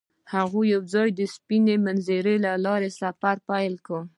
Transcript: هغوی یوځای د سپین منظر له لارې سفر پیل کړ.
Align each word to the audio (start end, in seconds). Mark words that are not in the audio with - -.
هغوی 0.33 0.65
یوځای 0.75 1.09
د 1.13 1.21
سپین 1.35 1.65
منظر 1.85 2.25
له 2.45 2.51
لارې 2.65 2.89
سفر 3.01 3.35
پیل 3.49 3.73
کړ. 3.85 4.01